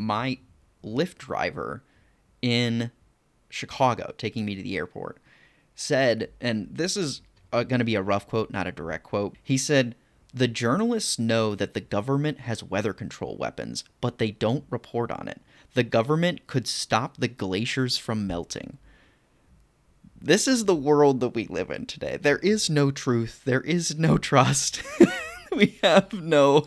[0.00, 0.38] my
[0.82, 1.84] Lyft driver
[2.40, 2.90] in
[3.50, 5.18] Chicago, taking me to the airport,
[5.74, 9.36] said, and this is going to be a rough quote, not a direct quote.
[9.42, 9.94] He said,
[10.32, 15.28] The journalists know that the government has weather control weapons, but they don't report on
[15.28, 15.42] it.
[15.74, 18.78] The government could stop the glaciers from melting.
[20.22, 22.18] This is the world that we live in today.
[22.20, 24.82] There is no truth, there is no trust.
[25.56, 26.66] we have no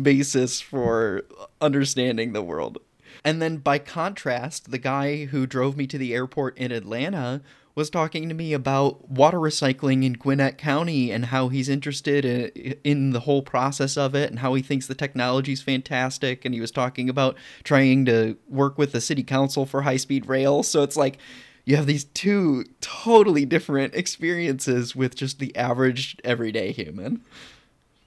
[0.00, 1.24] basis for
[1.60, 2.78] understanding the world.
[3.24, 7.42] And then by contrast, the guy who drove me to the airport in Atlanta
[7.74, 12.76] was talking to me about water recycling in Gwinnett County and how he's interested in,
[12.82, 16.44] in the whole process of it and how he thinks the technology is fantastic.
[16.44, 20.26] And he was talking about trying to work with the city council for high speed
[20.26, 20.62] rail.
[20.62, 21.18] So it's like
[21.64, 27.22] you have these two totally different experiences with just the average everyday human.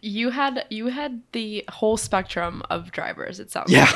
[0.05, 3.39] You had you had the whole spectrum of drivers.
[3.39, 3.89] It sounds Yeah.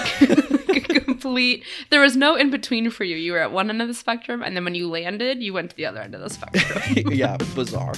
[0.70, 1.66] like complete.
[1.90, 3.18] There was no in between for you.
[3.18, 5.72] You were at one end of the spectrum, and then when you landed, you went
[5.72, 7.12] to the other end of the spectrum.
[7.12, 7.92] yeah, bizarre.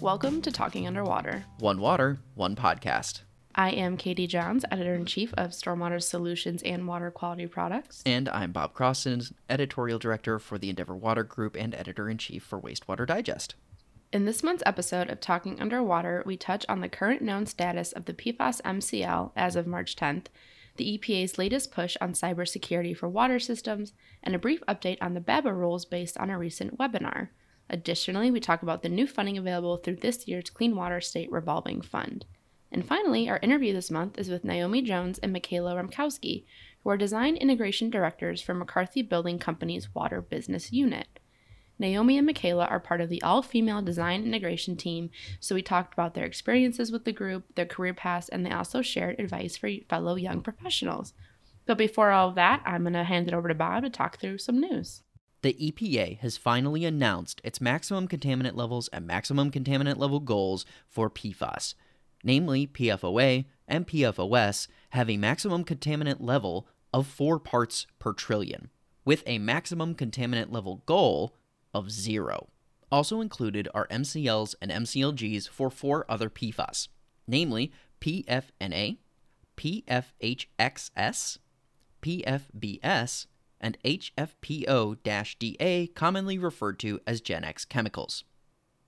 [0.00, 1.44] Welcome to Talking Underwater.
[1.58, 3.22] One water, one podcast.
[3.58, 8.02] I am Katie Johns, editor in chief of Stormwater Solutions and Water Quality Products.
[8.04, 12.42] And I'm Bob Crossen, editorial director for the Endeavor Water Group and editor in chief
[12.42, 13.54] for Wastewater Digest.
[14.12, 18.04] In this month's episode of Talking Underwater, we touch on the current known status of
[18.04, 20.26] the PFAS MCL as of March 10th,
[20.76, 25.20] the EPA's latest push on cybersecurity for water systems, and a brief update on the
[25.20, 27.28] BABA rules based on a recent webinar.
[27.70, 31.80] Additionally, we talk about the new funding available through this year's Clean Water State Revolving
[31.80, 32.26] Fund.
[32.76, 36.44] And finally, our interview this month is with Naomi Jones and Michaela Rempkowski,
[36.84, 41.18] who are design integration directors for McCarthy Building Company's Water Business Unit.
[41.78, 45.08] Naomi and Michaela are part of the all female design integration team,
[45.40, 48.82] so we talked about their experiences with the group, their career paths, and they also
[48.82, 51.14] shared advice for fellow young professionals.
[51.64, 54.20] But before all of that, I'm going to hand it over to Bob to talk
[54.20, 55.02] through some news.
[55.40, 61.08] The EPA has finally announced its maximum contaminant levels and maximum contaminant level goals for
[61.08, 61.72] PFAS.
[62.26, 68.68] Namely, PFOA and PFOS have a maximum contaminant level of 4 parts per trillion,
[69.04, 71.36] with a maximum contaminant level goal
[71.72, 72.48] of 0.
[72.90, 76.88] Also included are MCLs and MCLGs for four other PFAS,
[77.28, 77.70] namely
[78.00, 78.98] PFNA,
[79.56, 81.38] PFHXS,
[82.02, 83.26] PFBS,
[83.60, 84.96] and HFPO
[85.38, 88.24] DA, commonly referred to as Gen X chemicals.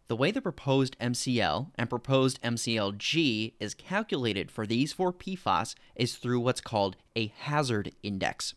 [0.08, 6.16] The way the proposed MCL and proposed MCLG is calculated for these four PFAS is
[6.16, 8.54] through what's called a hazard index.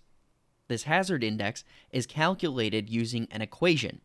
[0.69, 3.99] This hazard index is calculated using an equation.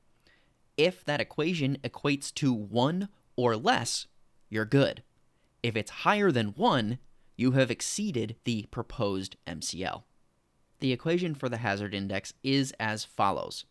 [0.76, 4.08] If that equation equates to 1 or less,
[4.48, 5.04] you're good.
[5.62, 6.98] If it's higher than 1,
[7.36, 10.02] you have exceeded the proposed MCL.
[10.80, 13.66] The equation for the hazard index is as follows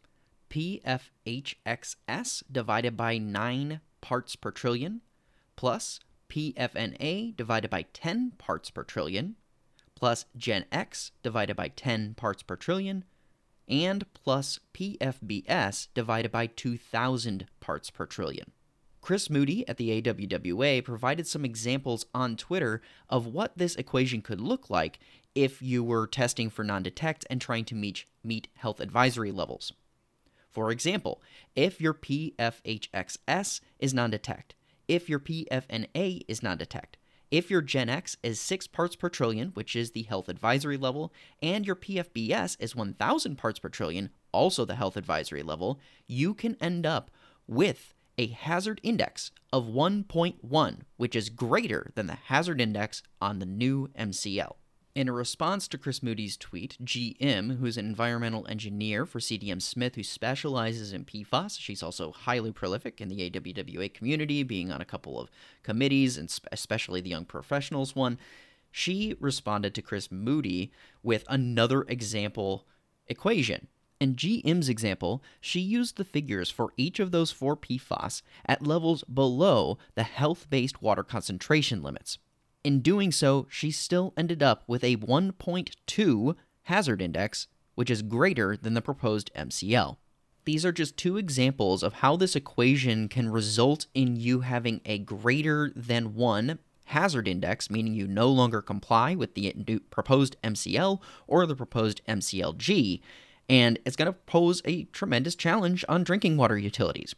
[0.49, 5.01] PFHXS divided by 9 parts per trillion
[5.55, 9.35] plus PFNA divided by 10 parts per trillion
[9.95, 13.05] plus Gen X divided by 10 parts per trillion
[13.67, 18.51] and plus PFBS divided by 2,000 parts per trillion.
[19.01, 24.41] Chris Moody at the AWWA provided some examples on Twitter of what this equation could
[24.41, 24.99] look like
[25.35, 29.73] if you were testing for non detect and trying to meet, meet health advisory levels.
[30.55, 31.21] For example,
[31.53, 34.55] if your PFHXS is non detect,
[34.87, 36.95] if your PFNA is non detect,
[37.29, 41.11] if your Gen X is 6 parts per trillion, which is the health advisory level,
[41.41, 46.55] and your PFBS is 1000 parts per trillion, also the health advisory level, you can
[46.61, 47.11] end up
[47.47, 53.45] with a hazard index of 1.1, which is greater than the hazard index on the
[53.45, 54.55] new MCL.
[54.95, 59.95] In a response to Chris Moody's tweet, GM, who's an environmental engineer for CDM Smith
[59.95, 64.85] who specializes in PFAS, she's also highly prolific in the AWWA community, being on a
[64.85, 65.29] couple of
[65.63, 68.17] committees, and especially the Young Professionals one,
[68.71, 70.71] she responded to Chris Moody
[71.03, 72.65] with another example
[73.07, 73.67] equation.
[73.99, 79.03] In GM's example, she used the figures for each of those four PFAS at levels
[79.03, 82.17] below the health based water concentration limits.
[82.65, 87.45] In doing so, she still ended up with a 1.2 hazard index,
[87.75, 89.97] which is greater than the proposed MCL.
[90.45, 94.97] These are just two examples of how this equation can result in you having a
[94.97, 99.53] greater than 1 hazard index, meaning you no longer comply with the
[99.91, 102.99] proposed MCL or the proposed MCLG,
[103.47, 107.13] and it's going to pose a tremendous challenge on drinking water utilities.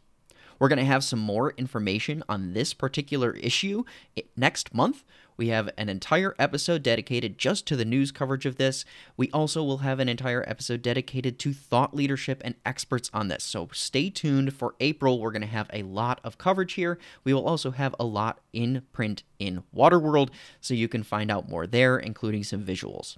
[0.58, 3.84] We're going to have some more information on this particular issue
[4.16, 5.04] eh, next month.
[5.38, 8.84] We have an entire episode dedicated just to the news coverage of this.
[9.16, 13.44] We also will have an entire episode dedicated to thought leadership and experts on this.
[13.44, 15.20] So stay tuned for April.
[15.20, 16.98] We're going to have a lot of coverage here.
[17.22, 20.30] We will also have a lot in print in Waterworld,
[20.60, 23.16] so you can find out more there, including some visuals.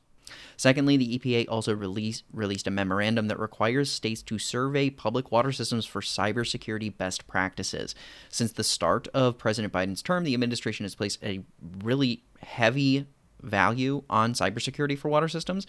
[0.57, 5.53] Secondly, the EPA also release, released a memorandum that requires states to survey public water
[5.53, 7.95] systems for cybersecurity best practices.
[8.29, 11.43] Since the start of President Biden's term, the administration has placed a
[11.83, 13.07] really heavy
[13.43, 15.67] value on cybersecurity for water systems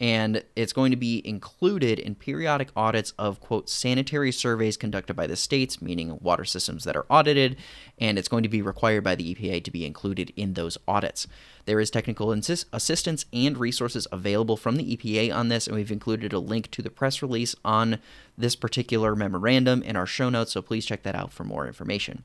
[0.00, 5.26] and it's going to be included in periodic audits of quote sanitary surveys conducted by
[5.26, 7.56] the states meaning water systems that are audited
[7.98, 11.26] and it's going to be required by the EPA to be included in those audits.
[11.66, 15.92] There is technical insist- assistance and resources available from the EPA on this and we've
[15.92, 17.98] included a link to the press release on
[18.38, 22.24] this particular memorandum in our show notes so please check that out for more information.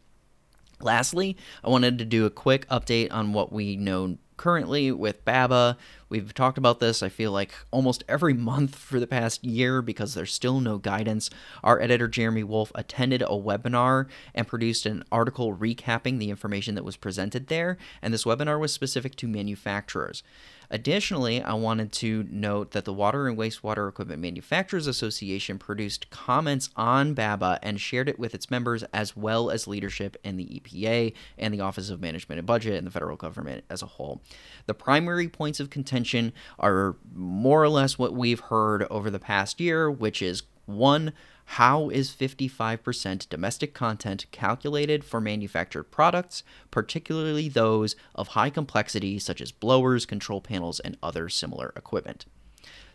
[0.82, 5.78] Lastly, I wanted to do a quick update on what we know currently with BABA.
[6.08, 10.14] We've talked about this, I feel like, almost every month for the past year because
[10.14, 11.30] there's still no guidance.
[11.64, 16.86] Our editor, Jeremy Wolf, attended a webinar and produced an article recapping the information that
[16.86, 20.22] was presented there, and this webinar was specific to manufacturers.
[20.70, 26.70] Additionally, I wanted to note that the Water and Wastewater Equipment Manufacturers Association produced comments
[26.76, 31.14] on BABA and shared it with its members as well as leadership in the EPA
[31.38, 34.22] and the Office of Management and Budget and the federal government as a whole.
[34.66, 39.60] The primary points of contention are more or less what we've heard over the past
[39.60, 41.14] year, which is one,
[41.46, 49.42] how is 55% domestic content calculated for manufactured products, particularly those of high complexity such
[49.42, 52.26] as blowers, control panels, and other similar equipment?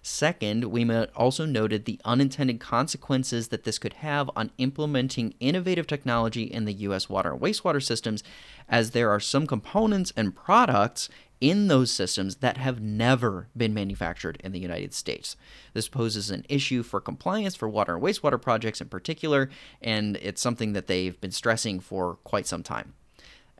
[0.02, 6.44] Second, we also noted the unintended consequences that this could have on implementing innovative technology
[6.44, 7.08] in the U.S.
[7.08, 8.22] water and wastewater systems,
[8.68, 11.10] as there are some components and products
[11.40, 15.36] in those systems that have never been manufactured in the United States.
[15.74, 19.50] This poses an issue for compliance for water and wastewater projects in particular,
[19.82, 22.94] and it's something that they've been stressing for quite some time.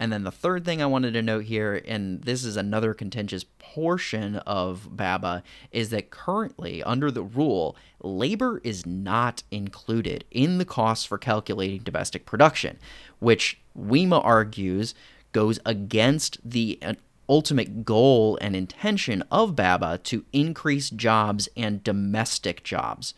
[0.00, 3.44] And then the third thing I wanted to note here, and this is another contentious
[3.58, 5.42] portion of BABA,
[5.72, 11.82] is that currently, under the rule, labor is not included in the costs for calculating
[11.82, 12.78] domestic production,
[13.18, 14.94] which WWEMA argues
[15.32, 16.94] goes against the uh,
[17.28, 23.12] ultimate goal and intention of BABA to increase jobs and domestic jobs.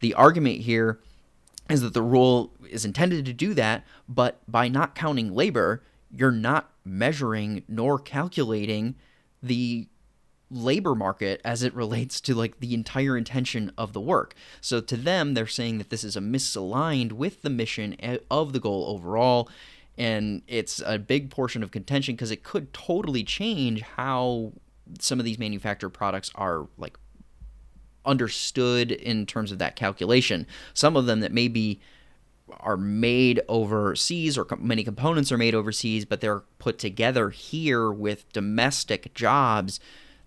[0.00, 0.98] The argument here
[1.68, 5.82] is that the rule is intended to do that, but by not counting labor,
[6.14, 8.94] you're not measuring nor calculating
[9.42, 9.88] the
[10.50, 14.34] labor market as it relates to like the entire intention of the work.
[14.60, 18.52] So to them, they're saying that this is a misaligned with the mission eh, of
[18.52, 19.48] the goal overall
[19.98, 24.52] and it's a big portion of contention because it could totally change how
[24.98, 26.98] some of these manufactured products are like
[28.04, 30.46] understood in terms of that calculation.
[30.74, 31.80] Some of them that maybe
[32.60, 38.32] are made overseas or many components are made overseas, but they're put together here with
[38.32, 39.80] domestic jobs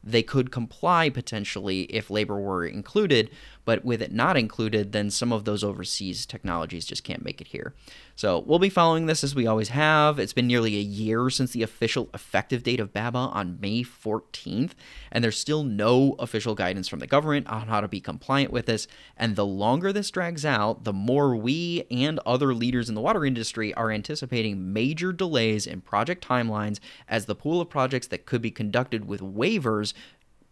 [0.06, 3.32] they could comply potentially if labor were included,
[3.66, 7.48] but with it not included, then some of those overseas technologies just can't make it
[7.48, 7.74] here.
[8.16, 10.20] So we'll be following this as we always have.
[10.20, 14.72] It's been nearly a year since the official effective date of BABA on May 14th,
[15.12, 18.68] and there's still no official guidance from the government on how to be compliant with
[18.68, 18.88] this.
[19.18, 23.26] And the longer this drags out, the more we and other leaders in the water
[23.26, 28.42] industry are anticipating major delays in project timelines as the pool of projects that could
[28.42, 29.94] be conducted with waivers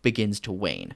[0.02, 0.96] begins to wane.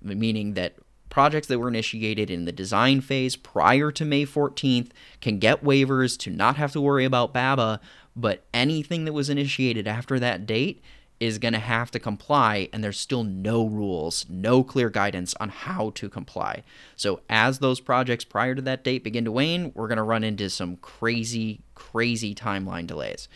[0.00, 0.76] Meaning that
[1.18, 6.16] projects that were initiated in the design phase prior to May 14th can get waivers
[6.18, 7.80] to not have to worry about BABA,
[8.14, 10.80] but anything that was initiated after that date
[11.18, 15.48] is going to have to comply, and there's still no rules, no clear guidance on
[15.48, 16.62] how to comply.
[16.94, 20.22] So, as those projects prior to that date begin to wane, we're going to run
[20.22, 23.28] into some crazy, crazy timeline delays.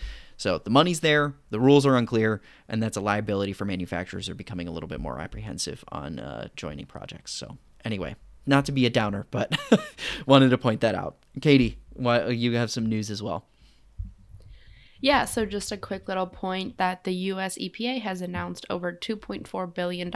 [0.42, 4.34] So the money's there, the rules are unclear, and that's a liability for manufacturers are
[4.34, 7.30] becoming a little bit more apprehensive on uh, joining projects.
[7.30, 9.56] So anyway, not to be a downer, but
[10.26, 11.16] wanted to point that out.
[11.40, 13.46] Katie, why, you have some news as well.
[15.00, 19.74] Yeah, so just a quick little point that the US EPA has announced over $2.4
[19.74, 20.10] billion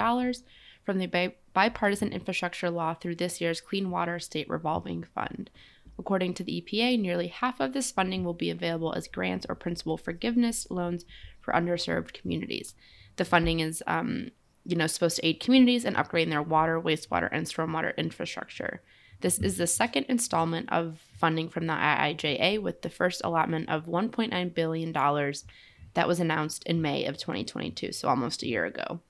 [0.84, 5.50] from the bipartisan infrastructure law through this year's Clean Water State Revolving Fund.
[5.98, 9.56] According to the EPA, nearly half of this funding will be available as grants or
[9.56, 11.04] principal forgiveness loans
[11.40, 12.74] for underserved communities.
[13.16, 14.30] The funding is, um,
[14.66, 18.82] you know, supposed to aid communities in upgrading their water, wastewater, and stormwater infrastructure.
[19.20, 23.86] This is the second installment of funding from the IIJA, with the first allotment of
[23.86, 29.00] $1.9 billion that was announced in May of 2022, so almost a year ago.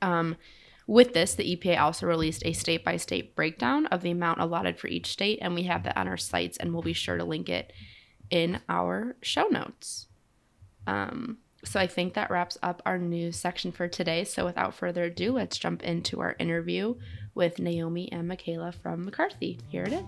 [0.00, 0.36] Um,
[0.86, 4.78] with this, the EPA also released a state by state breakdown of the amount allotted
[4.78, 7.24] for each state, and we have that on our sites, and we'll be sure to
[7.24, 7.72] link it
[8.30, 10.06] in our show notes.
[10.86, 14.24] Um, so I think that wraps up our news section for today.
[14.24, 16.94] So without further ado, let's jump into our interview
[17.34, 19.58] with Naomi and Michaela from McCarthy.
[19.68, 20.04] Here it is.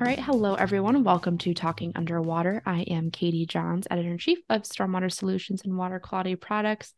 [0.00, 1.04] All right, hello everyone.
[1.04, 2.62] Welcome to Talking Underwater.
[2.64, 6.94] I am Katie Johns, editor in chief of Stormwater Solutions and Water Quality Products.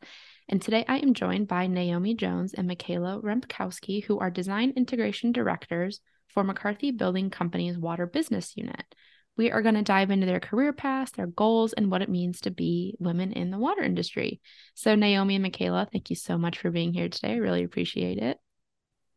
[0.47, 5.31] And today I am joined by Naomi Jones and Michaela Rempkowski, who are design integration
[5.31, 8.83] directors for McCarthy Building Company's water business unit.
[9.35, 12.41] We are going to dive into their career paths, their goals, and what it means
[12.41, 14.41] to be women in the water industry.
[14.75, 17.33] So, Naomi and Michaela, thank you so much for being here today.
[17.33, 18.37] I really appreciate it.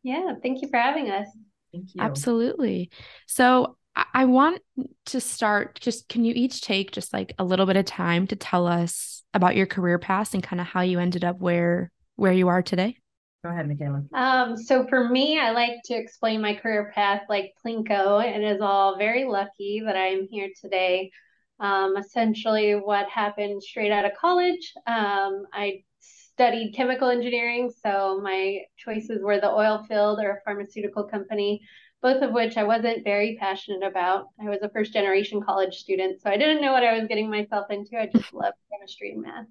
[0.01, 1.27] Yeah, thank you for having us.
[1.71, 2.01] Thank you.
[2.01, 2.89] Absolutely.
[3.25, 3.77] So
[4.13, 4.61] I want
[5.07, 8.35] to start just can you each take just like a little bit of time to
[8.35, 12.31] tell us about your career path and kind of how you ended up where where
[12.31, 12.97] you are today?
[13.43, 14.03] Go ahead, Michaela.
[14.13, 18.23] Um, so for me, I like to explain my career path like Plinko.
[18.23, 21.11] And is all very lucky that I am here today.
[21.59, 27.71] Um, essentially, what happened straight out of college, um, I studied chemical engineering.
[27.83, 31.61] So my choices were the oil field or a pharmaceutical company,
[32.01, 34.27] both of which I wasn't very passionate about.
[34.39, 37.29] I was a first generation college student, so I didn't know what I was getting
[37.29, 37.99] myself into.
[37.99, 39.45] I just loved chemistry and math.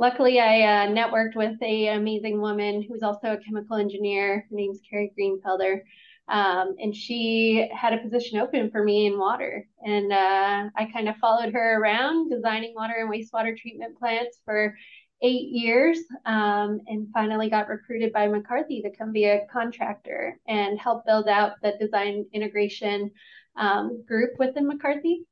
[0.00, 4.46] Luckily, I uh, networked with a amazing woman who's also a chemical engineer.
[4.48, 5.82] Her name's Carrie Greenfelder.
[6.26, 9.68] Um, and she had a position open for me in water.
[9.84, 14.74] And uh, I kind of followed her around designing water and wastewater treatment plants for
[15.20, 20.78] eight years um, and finally got recruited by McCarthy to come be a contractor and
[20.78, 23.10] help build out the design integration
[23.58, 25.26] um, group within McCarthy.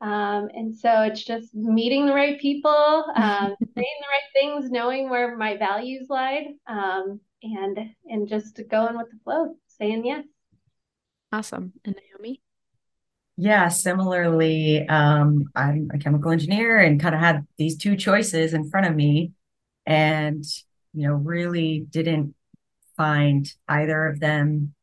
[0.00, 5.08] Um, and so it's just meeting the right people, um, saying the right things, knowing
[5.08, 10.24] where my values lied, um, and and just going with the flow, saying yes.
[11.32, 11.72] Awesome.
[11.84, 12.42] And Naomi?
[13.38, 18.70] Yeah, similarly, um, I'm a chemical engineer and kind of had these two choices in
[18.70, 19.32] front of me
[19.84, 20.42] and,
[20.94, 22.34] you know, really didn't
[22.96, 24.74] find either of them,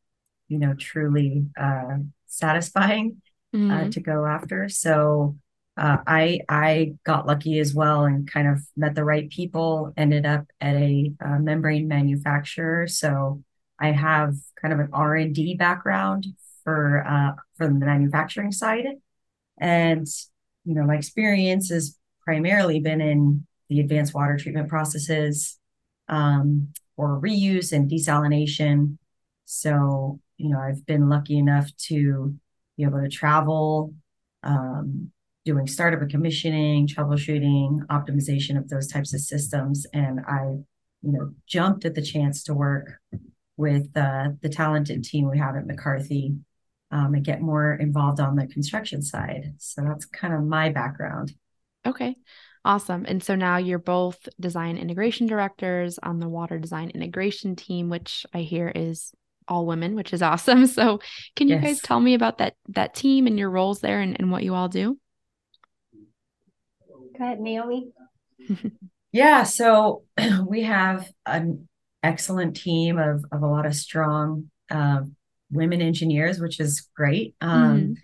[0.48, 3.22] you know, truly uh, satisfying
[3.54, 3.72] mm-hmm.
[3.72, 4.70] uh, to go after.
[4.70, 5.38] So
[5.78, 9.94] uh, I I got lucky as well and kind of met the right people.
[9.98, 13.44] Ended up at a, a membrane manufacturer, so
[13.80, 16.28] I have kind of an R and D background
[16.64, 18.86] for uh, from the manufacturing side.
[19.60, 20.08] And,
[20.64, 25.60] you know, my experience has primarily been in the advanced water treatment processes
[26.08, 28.98] um, or reuse and desalination.
[29.46, 32.36] So, you know, I've been lucky enough to
[32.78, 33.94] be able to travel,
[34.44, 35.12] um,
[35.46, 39.86] doing startup and commissioning, troubleshooting, optimization of those types of systems.
[39.94, 40.44] And I,
[41.02, 43.00] you know, jumped at the chance to work
[43.58, 46.36] with uh, the talented team we have at McCarthy
[46.92, 49.54] um, and get more involved on the construction side.
[49.58, 51.34] So that's kind of my background.
[51.86, 52.16] Okay.
[52.66, 53.04] Awesome.
[53.06, 58.26] And so now you're both design integration directors on the water design integration team, which
[58.34, 59.12] I hear is
[59.48, 60.68] all women, which is awesome.
[60.74, 61.00] So
[61.36, 61.64] can you yes.
[61.64, 64.56] guys tell me about that that team and your roles there and, and what you
[64.56, 64.98] all do?
[67.18, 67.92] Go ahead, Naomi.
[69.12, 70.04] yeah, so
[70.48, 71.68] we have an
[72.02, 75.02] excellent team of, of a lot of strong uh,
[75.52, 77.36] women engineers, which is great.
[77.40, 77.96] Um,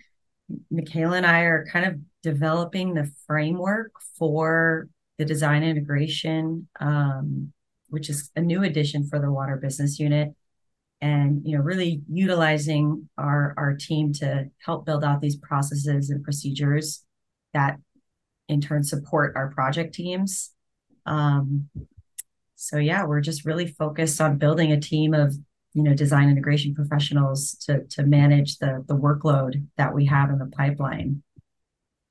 [0.50, 0.56] mm-hmm.
[0.70, 7.52] Michaela and I are kind of developing the framework for the design integration, um,
[7.88, 10.34] which is a new addition for the water business unit.
[11.02, 16.22] And you know, really utilizing our our team to help build out these processes and
[16.22, 17.04] procedures
[17.54, 17.78] that
[18.48, 20.50] in turn support our project teams.
[21.06, 21.70] Um,
[22.56, 25.34] so yeah, we're just really focused on building a team of
[25.72, 30.38] you know design integration professionals to to manage the the workload that we have in
[30.38, 31.22] the pipeline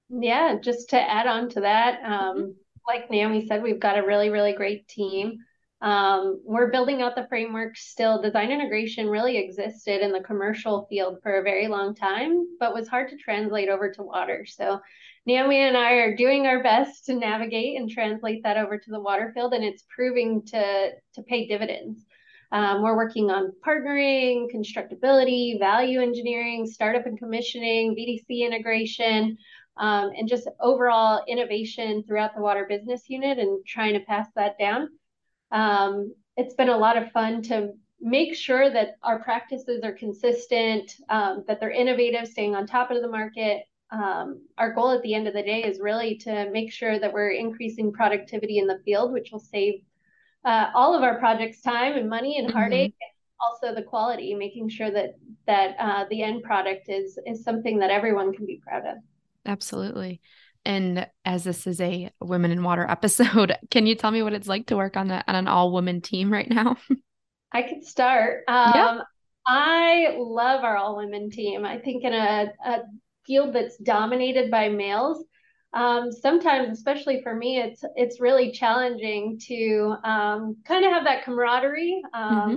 [0.10, 2.52] yeah just to add on to that um, mm-hmm.
[2.88, 5.40] like naomi said we've got a really really great team
[5.82, 11.20] um, we're building out the framework still design integration really existed in the commercial field
[11.24, 14.80] for a very long time but was hard to translate over to water so
[15.26, 19.00] naomi and i are doing our best to navigate and translate that over to the
[19.00, 22.06] water field and it's proving to to pay dividends
[22.52, 29.38] um, we're working on partnering, constructability, value engineering, startup and commissioning, BDC integration.
[29.78, 34.58] um, and just overall innovation throughout the water business unit and trying to pass that
[34.60, 34.90] down.
[35.52, 40.94] Um, it's been a lot of fun to make sure that our practices are consistent,
[41.10, 43.64] um, that they're innovative, staying on top of the market.
[43.92, 47.12] Um, our goal at the end of the day is really to make sure that
[47.12, 49.82] we're increasing productivity in the field, which will save
[50.46, 53.66] uh, all of our projects time and money and heartache, mm-hmm.
[53.66, 55.16] and also the quality, making sure that
[55.48, 58.98] that uh, the end product is is something that everyone can be proud of.
[59.46, 60.22] Absolutely.
[60.66, 64.48] And as this is a women in water episode, can you tell me what it's
[64.48, 66.78] like to work on, the, on an all women team right now?
[67.52, 68.44] I could start.
[68.48, 69.02] Um, yeah.
[69.48, 71.66] I love our all women team.
[71.66, 72.80] I think in a, a
[73.26, 75.26] field that's dominated by males,
[75.74, 81.24] um, sometimes, especially for me, it's it's really challenging to um, kind of have that
[81.24, 82.56] camaraderie um, mm-hmm.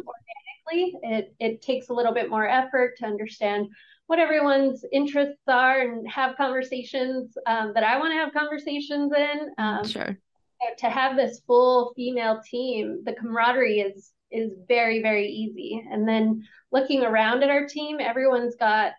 [0.73, 0.99] organically.
[1.03, 3.69] It it takes a little bit more effort to understand
[4.13, 9.55] what everyone's interests are and have conversations um, that I want to have conversations in.
[9.57, 10.19] Um, sure.
[10.81, 15.83] To have this full female team, the camaraderie is is very very easy.
[15.91, 18.93] And then looking around at our team, everyone's got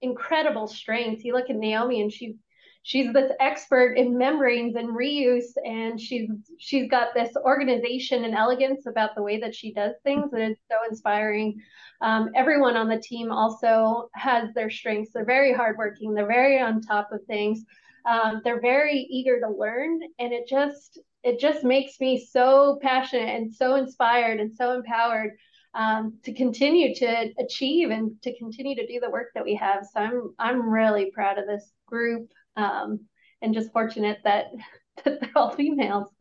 [0.00, 1.24] incredible strengths.
[1.24, 2.36] You look at Naomi, and she
[2.82, 8.86] she's this expert in membranes and reuse and she's she's got this organization and elegance
[8.86, 11.60] about the way that she does things that is so inspiring.
[12.00, 15.12] Um, everyone on the team also has their strengths.
[15.12, 16.12] They're very hardworking.
[16.12, 17.64] They're very on top of things.
[18.04, 23.28] Um, they're very eager to learn and it just it just makes me so passionate
[23.28, 25.30] and so inspired and so empowered
[25.74, 29.86] um, to continue to achieve and to continue to do the work that we have.
[29.86, 33.00] So i'm i'm really proud of this group um,
[33.40, 34.46] and just fortunate that,
[35.04, 36.08] that they're all females.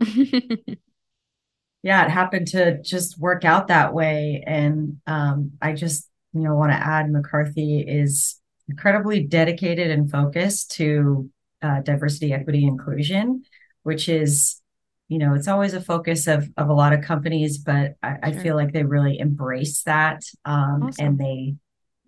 [1.84, 4.44] yeah, it happened to just work out that way.
[4.46, 10.72] And um, I just, you know, want to add McCarthy is incredibly dedicated and focused
[10.72, 11.30] to
[11.62, 13.44] uh, diversity, equity, inclusion,
[13.84, 14.62] which is,
[15.08, 18.20] you know, it's always a focus of of a lot of companies, but I, sure.
[18.24, 21.06] I feel like they really embrace that um, awesome.
[21.06, 21.56] and they,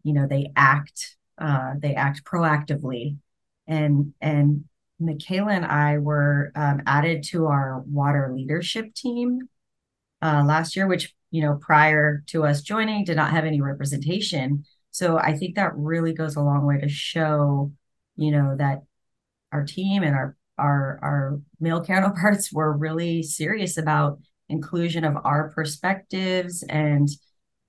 [0.03, 3.17] you know, they act uh, they act proactively
[3.67, 4.65] and and
[4.99, 9.49] Michaela and I were um, added to our water leadership team
[10.21, 14.65] uh, last year, which you know prior to us joining did not have any representation.
[14.91, 17.71] So I think that really goes a long way to show,
[18.15, 18.83] you know, that
[19.51, 25.49] our team and our our our male counterparts were really serious about inclusion of our
[25.49, 27.09] perspectives and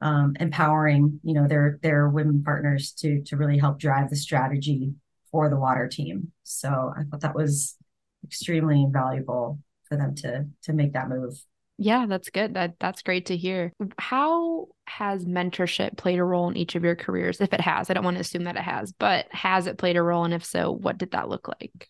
[0.01, 4.95] um, empowering, you know, their their women partners to to really help drive the strategy
[5.35, 6.31] for the water team.
[6.44, 7.77] So I thought that was
[8.23, 11.35] extremely valuable for them to to make that move.
[11.77, 12.55] Yeah, that's good.
[12.55, 13.73] That that's great to hear.
[13.99, 17.40] How has mentorship played a role in each of your careers?
[17.40, 19.97] If it has, I don't want to assume that it has, but has it played
[19.97, 20.25] a role?
[20.25, 21.88] And if so, what did that look like?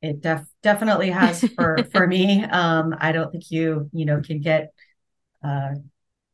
[0.00, 2.42] It def- definitely has for for me.
[2.44, 4.72] Um, I don't think you you know can get
[5.44, 5.74] uh,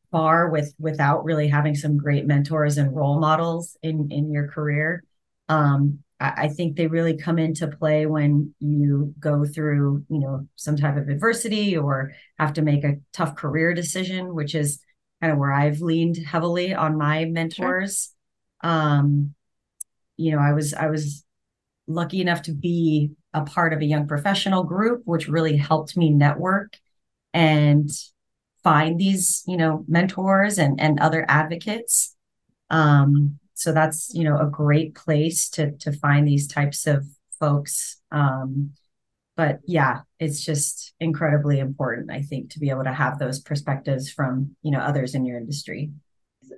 [0.09, 5.03] far with without really having some great mentors and role models in in your career.
[5.49, 10.47] Um, I, I think they really come into play when you go through, you know,
[10.55, 14.81] some type of adversity or have to make a tough career decision, which is
[15.21, 18.13] kind of where I've leaned heavily on my mentors.
[18.63, 18.71] Sure.
[18.71, 19.33] Um,
[20.17, 21.23] you know, I was I was
[21.87, 26.09] lucky enough to be a part of a young professional group, which really helped me
[26.09, 26.77] network
[27.33, 27.89] and
[28.63, 32.15] find these, you know, mentors and and other advocates.
[32.69, 37.05] Um, so that's you know a great place to to find these types of
[37.39, 37.97] folks.
[38.11, 38.71] Um,
[39.35, 44.11] but yeah it's just incredibly important i think to be able to have those perspectives
[44.11, 45.91] from you know others in your industry.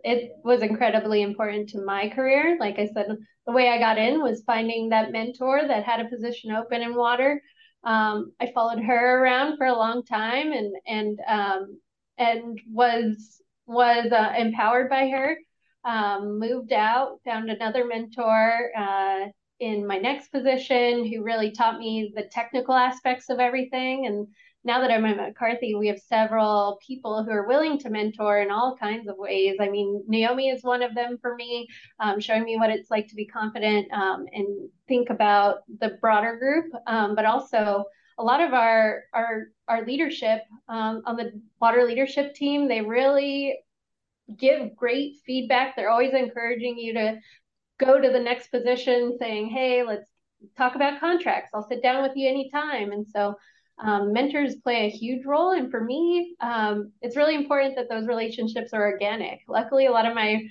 [0.04, 2.58] It was incredibly important to my career.
[2.60, 3.08] Like i said
[3.46, 6.96] the way i got in was finding that mentor that had a position open in
[6.96, 7.42] water.
[7.84, 11.80] Um, i followed her around for a long time and and um,
[12.18, 15.38] and was was uh, empowered by her
[15.86, 19.26] um, moved out, found another mentor uh,
[19.60, 24.06] in my next position who really taught me the technical aspects of everything.
[24.06, 24.28] And
[24.64, 28.52] now that I'm at McCarthy, we have several people who are willing to mentor in
[28.52, 29.56] all kinds of ways.
[29.60, 31.68] I mean, Naomi is one of them for me,
[32.00, 36.38] um, showing me what it's like to be confident um, and think about the broader
[36.38, 37.86] group, um, but also
[38.18, 42.68] a lot of our our our leadership um, on the water leadership team.
[42.68, 43.58] They really
[44.38, 45.76] give great feedback.
[45.76, 47.20] They're always encouraging you to
[47.80, 50.10] go to the next position saying, hey, let's
[50.58, 51.52] talk about contracts.
[51.54, 52.92] I'll sit down with you anytime.
[52.92, 53.36] And so
[53.80, 55.52] um, mentors play a huge role.
[55.52, 59.40] And for me, um, it's really important that those relationships are organic.
[59.48, 60.44] Luckily, a lot of my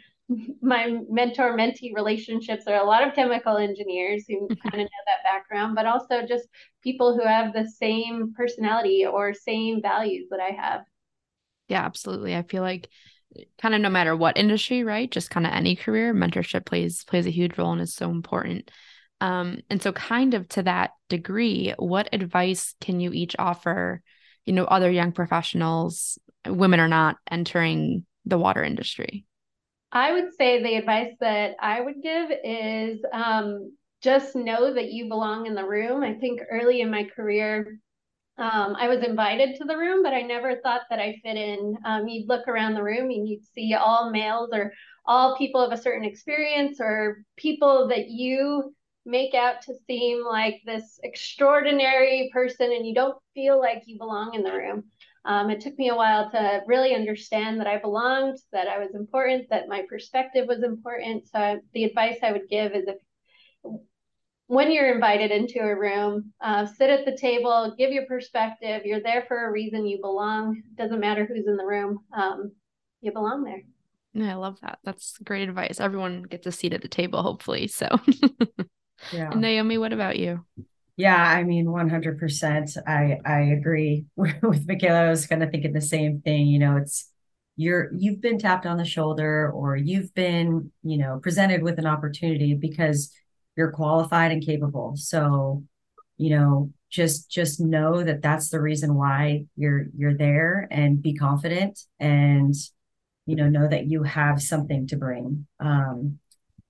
[0.60, 5.24] my mentor mentee relationships are a lot of chemical engineers who kind of know that
[5.24, 6.46] background, but also just
[6.82, 10.82] people who have the same personality or same values that I have.
[11.68, 12.36] Yeah, absolutely.
[12.36, 12.90] I feel like
[13.60, 15.10] kind of no matter what industry, right?
[15.10, 18.70] Just kind of any career, mentorship plays plays a huge role and is so important.
[19.20, 24.02] Um, and so kind of to that degree, what advice can you each offer,
[24.46, 29.24] you know, other young professionals, women or not, entering the water industry?
[29.90, 35.08] I would say the advice that I would give is um, just know that you
[35.08, 36.02] belong in the room.
[36.02, 37.78] I think early in my career,
[38.38, 41.76] um, I was invited to the room, but I never thought that I fit in.
[41.84, 44.72] Um, you'd look around the room and you'd see all males or
[45.04, 48.74] all people of a certain experience or people that you
[49.04, 54.34] make out to seem like this extraordinary person and you don't feel like you belong
[54.34, 54.84] in the room.
[55.24, 58.94] Um, it took me a while to really understand that I belonged, that I was
[58.94, 61.28] important, that my perspective was important.
[61.28, 62.98] So I, the advice I would give is if
[64.48, 68.82] when you're invited into a room, uh, sit at the table, give your perspective.
[68.84, 69.86] You're there for a reason.
[69.86, 70.62] You belong.
[70.74, 72.00] Doesn't matter who's in the room.
[72.16, 72.52] Um,
[73.02, 73.62] you belong there.
[74.14, 74.78] Yeah, I love that.
[74.84, 75.80] That's great advice.
[75.80, 77.66] Everyone gets a seat at the table, hopefully.
[77.68, 77.88] So,
[79.12, 79.30] yeah.
[79.30, 80.44] And Naomi, what about you?
[80.96, 82.76] Yeah, I mean, 100%.
[82.86, 85.06] I I agree with Michaela.
[85.06, 86.46] I was kind of thinking the same thing.
[86.46, 87.10] You know, it's
[87.56, 91.86] you're you've been tapped on the shoulder or you've been, you know, presented with an
[91.86, 93.12] opportunity because
[93.58, 94.94] you're qualified and capable.
[94.96, 95.64] So,
[96.16, 101.12] you know, just just know that that's the reason why you're you're there and be
[101.12, 102.54] confident and
[103.26, 105.46] you know know that you have something to bring.
[105.60, 106.18] Um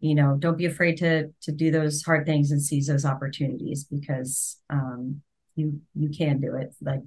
[0.00, 3.84] you know don't be afraid to to do those hard things and seize those opportunities
[3.84, 5.20] because um
[5.54, 6.74] you you can do it.
[6.80, 7.02] Like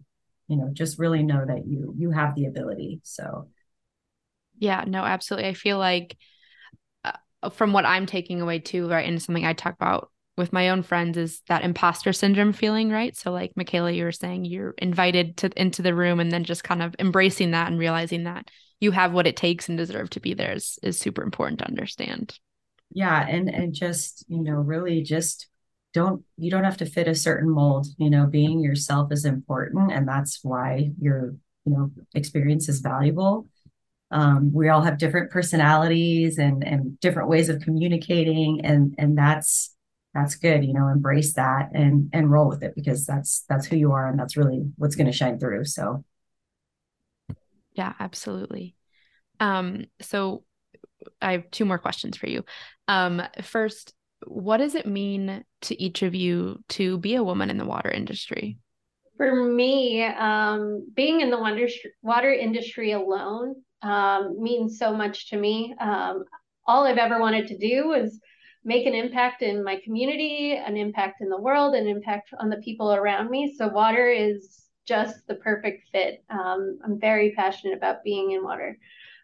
[0.48, 3.02] you know just really know that you you have the ability.
[3.04, 3.48] So.
[4.60, 5.50] Yeah no absolutely.
[5.50, 6.16] I feel like
[7.50, 9.08] from what I'm taking away too, right?
[9.08, 13.16] And something I talk about with my own friends is that imposter syndrome feeling, right?
[13.18, 16.64] So like Michaela, you were saying you're invited to into the room and then just
[16.64, 18.50] kind of embracing that and realizing that
[18.80, 21.68] you have what it takes and deserve to be there is, is super important to
[21.68, 22.38] understand.
[22.94, 23.26] Yeah.
[23.28, 25.48] And and just, you know, really just
[25.94, 27.88] don't you don't have to fit a certain mold.
[27.98, 33.48] You know, being yourself is important and that's why your, you know, experience is valuable
[34.12, 39.76] um, we all have different personalities and and different ways of communicating and and that's
[40.14, 43.78] that's good you know embrace that and and roll with it because that's that's who
[43.78, 46.04] you are and that's really what's going to shine through so.
[47.74, 48.76] Yeah absolutely.
[49.40, 50.44] Um so
[51.22, 52.44] i have two more questions for you.
[52.88, 53.94] Um first
[54.28, 57.90] what does it mean to each of you to be a woman in the water
[57.90, 58.58] industry?
[59.18, 61.68] For me um, being in the water,
[62.02, 65.76] water industry alone um, means so much to me.
[65.80, 66.26] Um,
[66.68, 68.20] all I've ever wanted to do was
[68.64, 72.58] make an impact in my community, an impact in the world, an impact on the
[72.58, 73.56] people around me.
[73.58, 76.24] So water is just the perfect fit.
[76.30, 78.78] Um, I'm very passionate about being in water.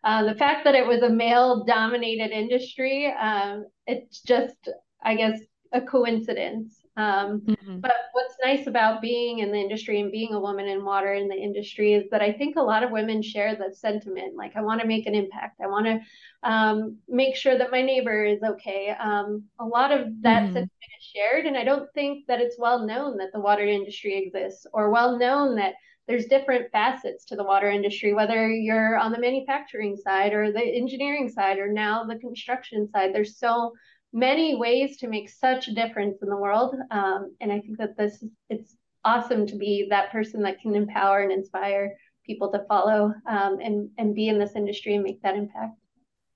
[0.03, 4.69] Uh, the fact that it was a male dominated industry, um, it's just,
[5.03, 5.39] I guess,
[5.73, 6.75] a coincidence.
[6.97, 7.79] Um, mm-hmm.
[7.79, 11.27] But what's nice about being in the industry and being a woman in water in
[11.27, 14.35] the industry is that I think a lot of women share that sentiment.
[14.35, 15.61] Like, I want to make an impact.
[15.61, 15.99] I want to
[16.41, 18.95] um, make sure that my neighbor is okay.
[18.99, 20.53] Um, a lot of that mm-hmm.
[20.53, 24.17] sentiment is shared, and I don't think that it's well known that the water industry
[24.17, 25.75] exists or well known that
[26.07, 30.63] there's different facets to the water industry, whether you're on the manufacturing side or the
[30.63, 33.13] engineering side or now the construction side.
[33.13, 33.73] There's so
[34.17, 36.75] many ways to make such a difference in the world.
[36.89, 38.75] Um, and I think that this it's
[39.05, 43.89] awesome to be that person that can empower and inspire people to follow um, and
[43.97, 45.77] and be in this industry and make that impact.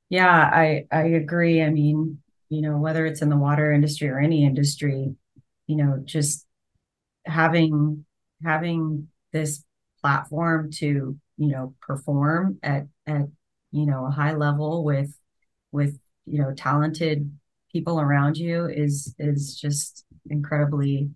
[0.09, 1.63] Yeah, I I agree.
[1.63, 5.15] I mean, you know, whether it's in the water industry or any industry,
[5.65, 6.45] you know, just
[7.25, 8.05] having
[8.43, 9.65] having this
[10.01, 13.25] platform to you know perform at at
[13.71, 15.11] you know a high level with
[15.71, 17.31] with you know talented
[17.71, 21.09] people around you is is just incredibly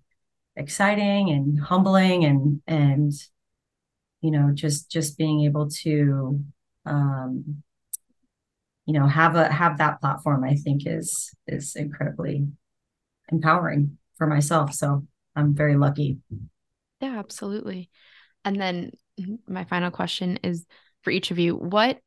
[0.55, 3.11] exciting and humbling and and
[4.21, 6.39] you know just just being able to
[6.85, 7.63] um
[8.85, 12.47] you know have a have that platform i think is is incredibly
[13.31, 14.73] empowering for myself.
[14.73, 16.17] So i'm very lucky.
[17.01, 17.89] Yeah absolutely.
[18.43, 18.91] And then
[19.47, 20.65] my final question is
[21.01, 21.99] for each of you what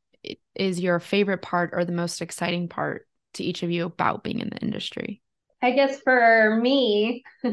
[0.54, 4.41] is your favorite part or the most exciting part to each of you about being
[4.41, 5.23] in the industry?
[5.61, 7.25] I guess for me,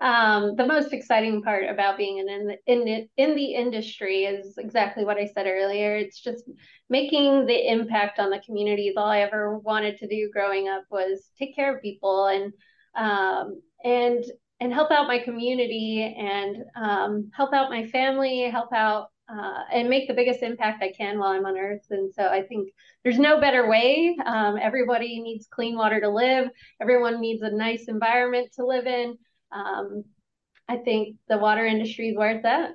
[0.00, 2.28] um, the most exciting part about being in,
[2.66, 5.94] in, in, in the industry is exactly what I said earlier.
[5.94, 6.42] It's just
[6.90, 8.94] making the impact on the communities.
[8.96, 12.52] All I ever wanted to do growing up was take care of people and
[12.96, 14.24] um, and
[14.58, 19.88] and help out my community and um, help out my family, help out uh, and
[19.88, 21.86] make the biggest impact I can while I'm on Earth.
[21.90, 22.68] And so I think
[23.02, 24.16] there's no better way.
[24.24, 26.48] Um, everybody needs clean water to live.
[26.80, 29.18] Everyone needs a nice environment to live in.
[29.52, 30.04] Um,
[30.68, 32.70] I think the water industry is where it's at.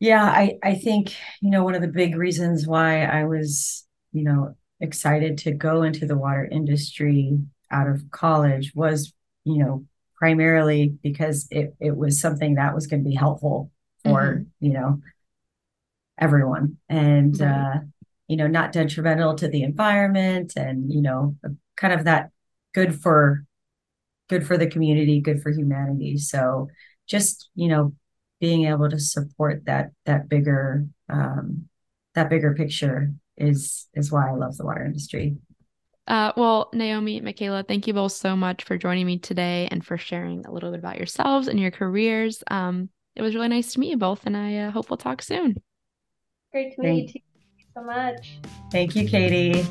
[0.00, 4.24] Yeah, I, I think, you know, one of the big reasons why I was, you
[4.24, 7.38] know, excited to go into the water industry
[7.70, 9.12] out of college was,
[9.44, 13.70] you know, primarily because it, it was something that was going to be helpful
[14.02, 14.42] for, mm-hmm.
[14.60, 15.00] you know,
[16.18, 17.48] everyone and right.
[17.48, 17.78] uh
[18.28, 21.36] you know not detrimental to the environment and you know
[21.76, 22.30] kind of that
[22.72, 23.44] good for
[24.28, 26.68] good for the community good for humanity so
[27.06, 27.92] just you know
[28.40, 31.68] being able to support that that bigger um
[32.14, 35.36] that bigger picture is is why i love the water industry
[36.06, 39.96] uh, well, Naomi, Michaela, thank you both so much for joining me today and for
[39.96, 42.42] sharing a little bit about yourselves and your careers.
[42.50, 45.22] Um, it was really nice to meet you both, and I uh, hope we'll talk
[45.22, 45.56] soon.
[46.54, 47.20] Great to meet Thank you.
[47.34, 48.38] Thank you so much.
[48.70, 49.66] Thank you, Katie.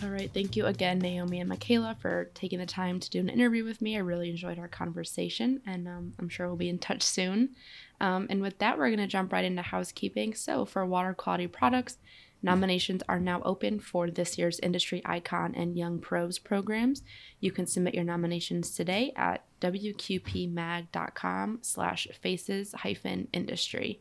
[0.00, 0.30] All right.
[0.32, 3.82] Thank you again, Naomi and Michaela, for taking the time to do an interview with
[3.82, 3.96] me.
[3.96, 7.56] I really enjoyed our conversation, and um, I'm sure we'll be in touch soon.
[8.00, 10.34] Um, and with that, we're going to jump right into housekeeping.
[10.34, 11.98] So, for water quality products,
[12.40, 17.02] Nominations are now open for this year's Industry Icon and Young Pros programs.
[17.40, 24.00] You can submit your nominations today at wqpmag.com slash faces hyphen industry.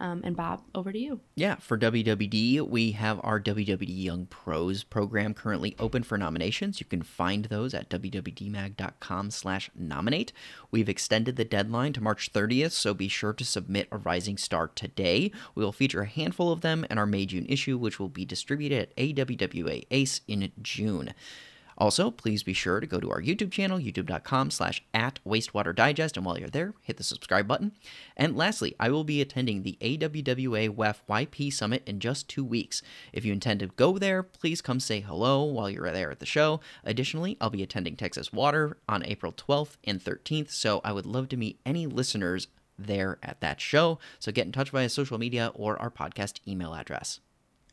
[0.00, 1.20] Um, and Bob, over to you.
[1.34, 6.78] Yeah, for WWD, we have our WWD Young Pros program currently open for nominations.
[6.78, 10.32] You can find those at wwdmag.com slash nominate.
[10.70, 14.68] We've extended the deadline to March 30th, so be sure to submit a Rising Star
[14.68, 15.32] today.
[15.56, 18.24] We will feature a handful of them in our May June issue, which will be
[18.24, 21.12] distributed at AWWA ACE in June.
[21.78, 26.16] Also, please be sure to go to our YouTube channel, youtube.com slash at wastewater digest,
[26.16, 27.70] and while you're there, hit the subscribe button.
[28.16, 32.82] And lastly, I will be attending the AWWA WEF YP Summit in just two weeks.
[33.12, 36.26] If you intend to go there, please come say hello while you're there at the
[36.26, 36.60] show.
[36.82, 41.28] Additionally, I'll be attending Texas Water on April 12th and 13th, so I would love
[41.28, 44.00] to meet any listeners there at that show.
[44.18, 47.20] So get in touch via social media or our podcast email address.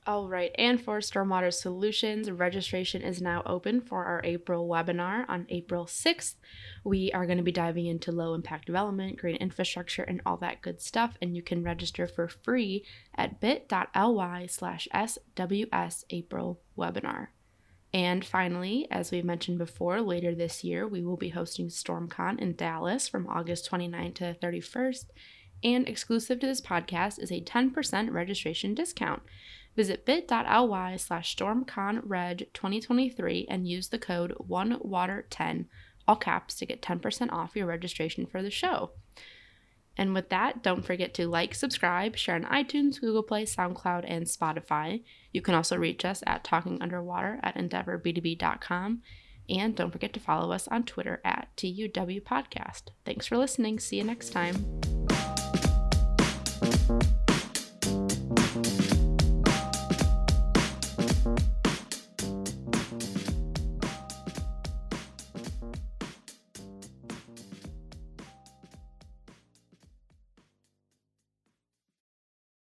[0.07, 5.47] All right, and for Stormwater Solutions, registration is now open for our April webinar on
[5.49, 6.35] April 6th.
[6.83, 10.61] We are going to be diving into low impact development, green infrastructure, and all that
[10.61, 11.17] good stuff.
[11.23, 17.29] And you can register for free at bit.ly slash SWS April webinar.
[17.91, 22.55] And finally, as we've mentioned before, later this year, we will be hosting StormCon in
[22.55, 25.05] Dallas from August 29th to 31st.
[25.63, 29.23] And exclusive to this podcast is a 10% registration discount.
[29.75, 35.65] Visit bit.ly slash stormconreg2023 and use the code ONEWATER10,
[36.07, 38.91] all caps, to get 10% off your registration for the show.
[39.97, 44.25] And with that, don't forget to like, subscribe, share on iTunes, Google Play, SoundCloud, and
[44.25, 45.03] Spotify.
[45.31, 49.01] You can also reach us at Talking Underwater at EndeavorB2B.com.
[49.47, 52.89] And don't forget to follow us on Twitter at TUW Podcast.
[53.05, 53.79] Thanks for listening.
[53.79, 54.94] See you next time.